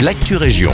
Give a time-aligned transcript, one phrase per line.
[0.00, 0.72] l'actu région.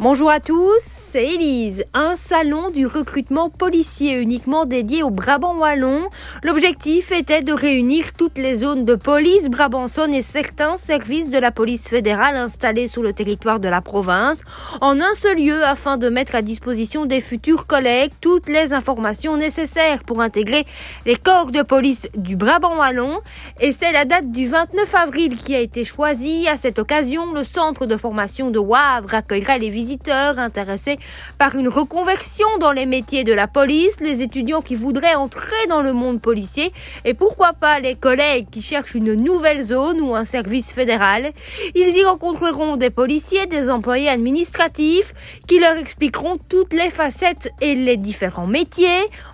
[0.00, 1.82] Bonjour à tous, c'est Élise.
[1.94, 6.10] Un salon du recrutement policier uniquement dédié au Brabant Wallon.
[6.42, 11.52] L'objectif était de réunir toutes les zones de police brabançonne et certains services de la
[11.52, 14.42] police fédérale installés sur le territoire de la province
[14.82, 19.38] en un seul lieu afin de mettre à disposition des futurs collègues toutes les informations
[19.38, 20.66] nécessaires pour intégrer
[21.06, 23.20] les corps de police du Brabant Wallon.
[23.60, 26.46] Et c'est la date du 29 avril qui a été choisie.
[26.46, 30.98] À cette occasion, le centre de formation de Wavre accueillera les visiteurs intéressés
[31.38, 35.82] par une reconversion dans les métiers de la police, les étudiants qui voudraient entrer dans
[35.82, 36.72] le monde policier
[37.04, 41.30] et pourquoi pas les collègues qui cherchent une nouvelle zone ou un service fédéral.
[41.74, 45.14] Ils y rencontreront des policiers, des employés administratifs
[45.46, 48.86] qui leur expliqueront toutes les facettes et les différents métiers.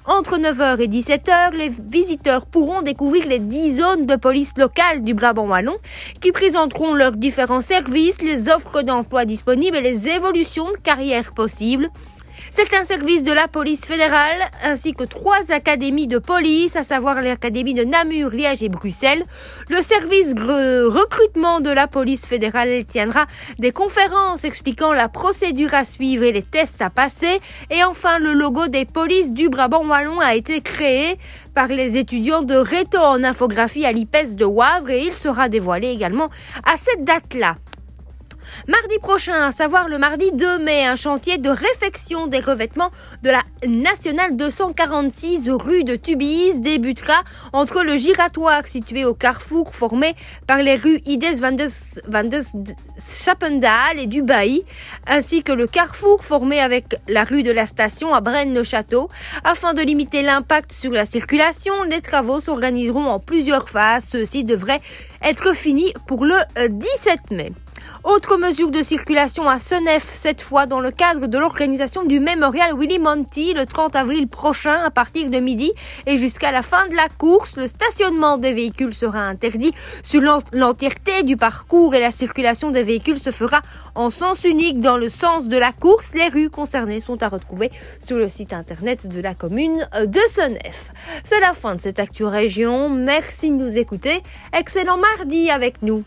[0.04, 5.14] Entre 9h et 17h, les visiteurs pourront découvrir les 10 zones de police locales du
[5.14, 5.76] Brabant Wallon
[6.20, 11.61] qui présenteront leurs différents services, les offres d'emploi disponibles et les évolutions de carrière possibles.
[12.50, 17.72] Certains services de la police fédérale ainsi que trois académies de police, à savoir l'académie
[17.72, 19.24] de Namur, Liège et Bruxelles.
[19.70, 23.26] Le service de recrutement de la police fédérale tiendra
[23.58, 27.40] des conférences expliquant la procédure à suivre et les tests à passer.
[27.70, 31.18] Et enfin, le logo des polices du Brabant Wallon a été créé
[31.54, 35.88] par les étudiants de Réto en infographie à l'IPES de Wavre et il sera dévoilé
[35.88, 36.28] également
[36.64, 37.54] à cette date-là.
[38.68, 42.92] Mardi prochain, à savoir le mardi 2 mai, un chantier de réfection des revêtements
[43.24, 50.14] de la nationale 246 rue de Tubise débutera entre le giratoire situé au carrefour formé
[50.46, 51.70] par les rues Ides van des
[53.98, 54.62] et du Bailly,
[55.08, 59.08] ainsi que le carrefour formé avec la rue de la station à Braine-le-Château.
[59.42, 64.04] Afin de limiter l'impact sur la circulation, les travaux s'organiseront en plusieurs phases.
[64.04, 64.80] Ceux-ci devraient
[65.24, 66.36] être finis pour le
[66.68, 67.52] 17 mai.
[68.04, 72.76] Autre mesure de circulation à Senef, cette fois dans le cadre de l'organisation du mémorial
[72.76, 75.70] Willy Monty le 30 avril prochain à partir de midi
[76.06, 77.56] et jusqu'à la fin de la course.
[77.56, 80.20] Le stationnement des véhicules sera interdit sur
[80.52, 83.62] l'entièreté du parcours et la circulation des véhicules se fera
[83.94, 86.12] en sens unique dans le sens de la course.
[86.14, 87.70] Les rues concernées sont à retrouver
[88.04, 90.92] sur le site internet de la commune de Senef.
[91.24, 92.90] C'est la fin de cette Actu Région.
[92.90, 94.22] Merci de nous écouter.
[94.52, 96.02] Excellent mardi avec nous.